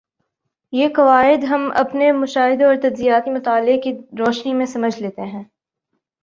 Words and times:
یہ 0.73 0.87
قواعد 0.95 1.43
ہم 1.43 1.69
اپنے 1.75 2.11
مشاہدے 2.11 2.63
اور 2.63 2.75
تجزیاتی 2.81 3.31
مطالعے 3.31 3.77
کی 3.77 3.93
روشنی 4.19 4.53
میں 4.53 4.65
سمجھ 4.65 4.99
لیتے 4.99 5.21
ہیں 5.21 5.43